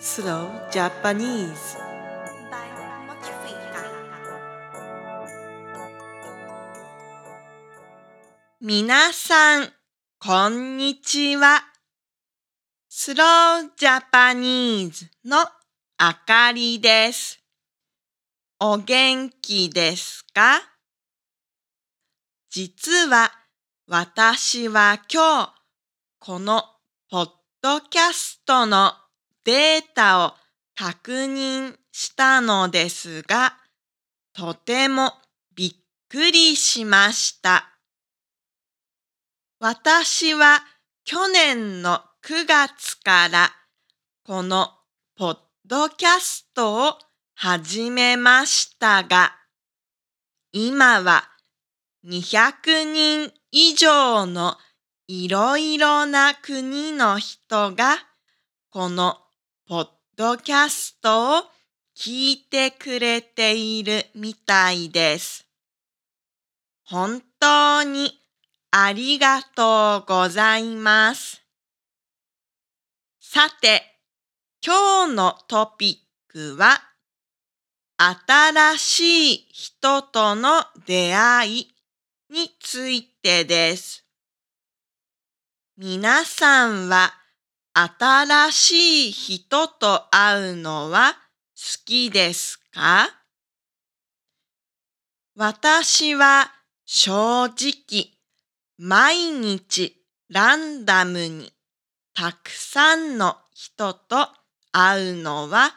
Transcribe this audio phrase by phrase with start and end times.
[0.00, 1.78] Slow Japanese
[8.60, 9.72] みなさん、
[10.18, 11.62] こんにちは。
[12.88, 15.46] スロージャパニーズの
[15.98, 17.40] あかりです。
[18.58, 20.60] お元気ですか
[22.50, 23.30] 実は
[23.86, 25.54] 私は今日
[26.18, 26.64] この
[27.10, 27.30] ポッ
[27.60, 28.92] ドキャストの
[29.44, 30.32] データを
[30.74, 33.58] 確認したのですが、
[34.32, 35.12] とても
[35.54, 35.74] びっ
[36.08, 37.78] くりしました。
[39.60, 40.60] 私は
[41.04, 43.50] 去年の9月から
[44.24, 44.70] この
[45.16, 46.98] ポッドキャストを
[47.34, 49.36] 始めましたが、
[50.52, 51.24] 今は
[52.06, 54.56] 200人以上の
[55.06, 57.98] いろいろな国の人が
[58.70, 59.23] この
[59.66, 61.42] ポッドキャストを
[61.96, 65.46] 聞いてくれているみたいです。
[66.84, 68.12] 本当に
[68.70, 71.42] ありがとうございます。
[73.18, 73.82] さて、
[74.62, 75.98] 今日のトピ
[76.28, 76.82] ックは、
[77.96, 81.74] 新しい人との出会い
[82.28, 84.04] についてです。
[85.78, 87.14] 皆さんは
[87.76, 91.14] 新しい人と会うのは
[91.56, 93.08] 好きですか？
[95.34, 96.52] 私は
[96.84, 98.12] 正直
[98.78, 101.52] 毎日ランダムに
[102.14, 104.28] たくさんの人と
[104.70, 105.74] 会うのは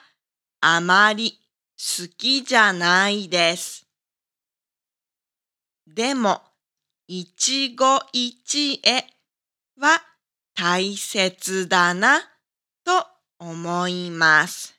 [0.62, 1.40] あまり
[1.80, 3.88] 好きじゃないです。
[5.88, 6.44] でも
[7.08, 9.04] 一期一会
[9.80, 10.00] は
[10.58, 12.20] 大切だな
[12.84, 13.06] と
[13.38, 14.74] 思います。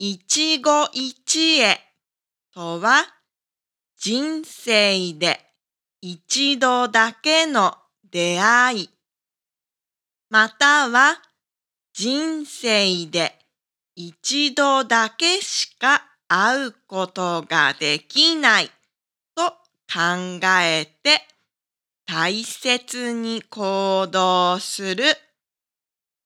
[0.00, 0.60] 一期
[0.92, 1.78] 一会
[2.52, 3.04] とは
[3.96, 5.38] 人生で
[6.00, 7.76] 一度だけの
[8.10, 8.90] 出会い
[10.28, 11.22] または
[11.92, 13.38] 人生で
[13.94, 18.70] 一度だけしか会うことができない
[19.36, 19.50] と
[19.88, 21.33] 考えて
[22.06, 25.04] 大切に行動する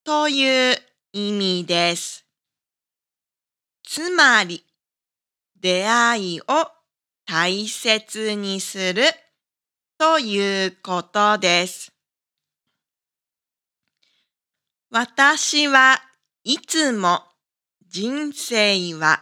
[0.05, 0.77] という
[1.12, 2.27] 意味です。
[3.84, 4.65] つまり、
[5.61, 6.44] 出会いを
[7.27, 9.05] 大切にする
[9.99, 11.93] ということです。
[14.91, 16.00] 私は
[16.43, 17.22] いつも
[17.87, 19.21] 人生は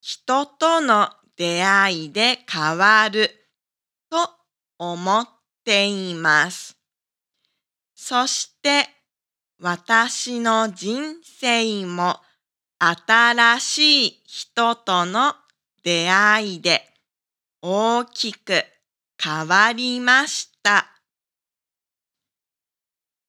[0.00, 3.30] 人との出会いで変わる
[4.10, 4.30] と
[4.78, 6.76] 思ってっています。
[7.94, 8.88] そして
[9.60, 12.16] 私の人生も
[12.80, 15.34] 新しい人との
[15.84, 16.82] 出会いで
[17.60, 18.64] 大きく
[19.22, 20.88] 変わりました。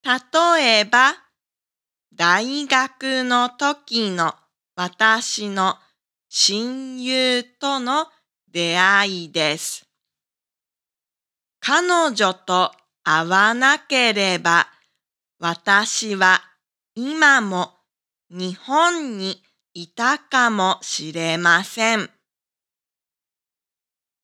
[0.04, 1.14] 例えば、
[2.16, 4.34] 大学の時の
[4.76, 5.76] 私の
[6.30, 8.08] 親友との
[8.52, 9.93] 出会いです。
[11.66, 12.74] 彼女と
[13.06, 14.68] 会わなければ
[15.40, 16.42] 私は
[16.94, 17.72] 今も
[18.30, 19.42] 日本に
[19.74, 22.10] いたかもしれません。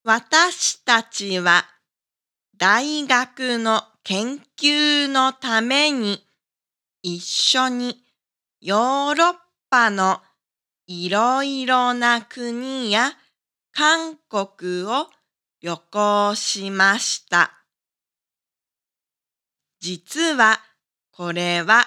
[0.03, 1.63] 私たちは
[2.57, 6.21] 大学の研究のために
[7.03, 8.03] 一緒に
[8.59, 9.35] ヨーロッ
[9.69, 10.19] パの
[10.87, 13.13] いろいろな国や
[13.71, 15.07] 韓国を
[15.61, 17.51] 旅行しました。
[19.81, 20.59] 実は
[21.11, 21.85] これは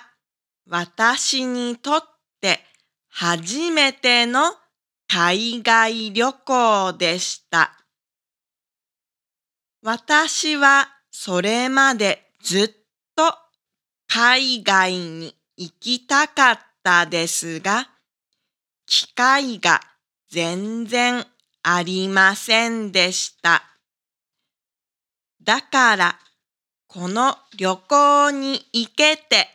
[0.69, 2.03] 私にとっ
[2.41, 2.61] て
[3.09, 4.41] 初めての
[5.09, 7.79] 海外旅行でした。
[9.83, 12.69] 私はそれまでずっ
[13.17, 13.35] と
[14.07, 17.89] 海外に行きたかったですが、
[18.87, 19.81] 機会が
[20.31, 21.25] 全然
[21.63, 23.72] ありませんでした。
[25.45, 26.19] だから、
[26.87, 29.49] この旅行に行けて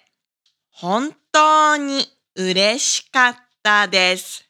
[0.72, 2.06] 本当に
[2.36, 4.50] 嬉しかったです。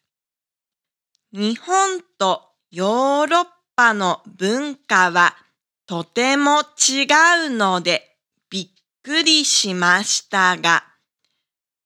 [1.32, 2.42] 日本と
[2.72, 3.46] ヨーロッ
[3.76, 5.36] パの文化は
[5.86, 7.06] とても違
[7.48, 8.18] うので
[8.50, 8.68] びっ
[9.04, 10.84] くりしましたが、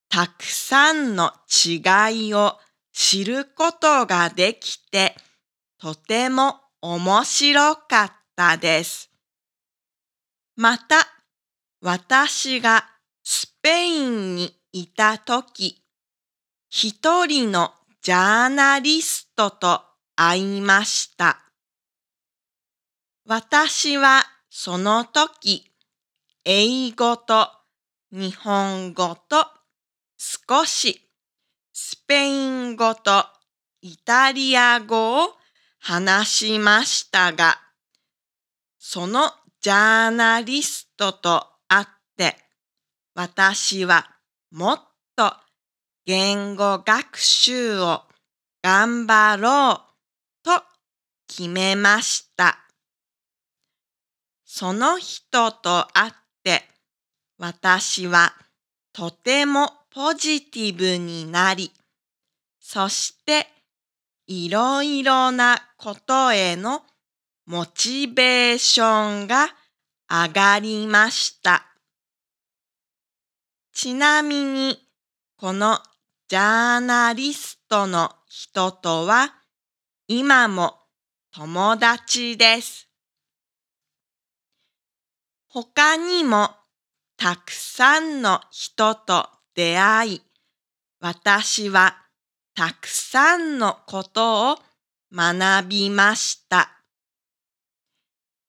[0.10, 2.58] たくさんの違いを
[2.94, 5.16] 知ることができて
[5.80, 9.11] とても面白かったです。
[10.56, 11.08] また、
[11.82, 12.86] 私が
[13.24, 15.84] スペインにいたとき、
[16.70, 19.82] 一人のジャーナリストと
[20.16, 21.52] 会いました。
[23.26, 25.72] 私はその時、
[26.44, 27.48] 英語と
[28.12, 29.48] 日本語と
[30.18, 31.10] 少し
[31.72, 33.26] スペイン語と
[33.82, 35.30] イタリア語を
[35.80, 37.60] 話しましたが、
[38.78, 41.86] そのジャーナリストと会っ
[42.18, 42.36] て、
[43.14, 44.10] 私は
[44.50, 44.82] もっ
[45.16, 45.36] と
[46.04, 48.02] 言語学習を
[48.64, 50.64] 頑張ろうと
[51.28, 52.58] 決めました。
[54.46, 56.12] その人と会っ
[56.44, 56.64] て
[57.38, 58.34] 私は
[58.94, 61.72] とてもポジティブになり、
[62.60, 63.48] そして
[64.26, 66.82] いろいろなことへの
[67.46, 69.50] モチベーションが
[70.10, 71.66] 上がりました。
[73.74, 74.78] ちなみに、
[75.38, 75.80] この
[76.28, 79.34] ジャーナリストの人とは
[80.08, 80.76] 今も
[81.34, 82.90] 友達です。
[85.48, 86.52] 他にも
[87.18, 90.22] たくさんの人と出会い、
[91.00, 91.98] 私は
[92.56, 94.60] たくさんのことを
[95.14, 96.81] 学びました。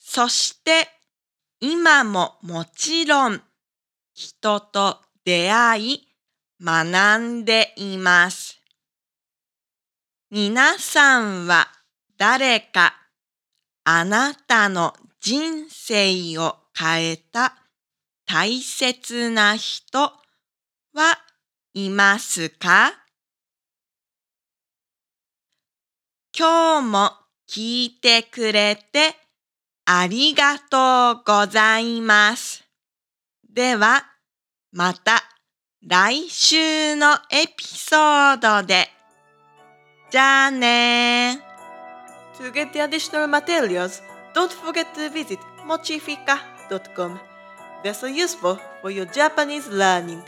[0.04, 0.88] そして
[1.60, 3.40] 今ももちろん
[4.12, 6.08] 人と出会い
[6.60, 8.60] 学んでいます。
[10.30, 11.68] 皆さんは
[12.18, 12.94] 誰か
[13.84, 17.54] あなたの人生を変えた
[18.26, 20.12] 大切な人は
[21.74, 22.92] いますか？
[26.36, 27.12] 今日も
[27.48, 29.21] 聞いてくれて
[29.84, 32.64] ありがとうございます。
[33.50, 34.04] では、
[34.70, 35.22] また
[35.84, 38.88] 来週のエピソードで。
[40.10, 41.40] じゃあね
[42.38, 44.02] To get the additional materials,
[44.34, 47.18] don't forget to visit mochifica.com.
[47.82, 50.22] They're so useful for your Japanese learning.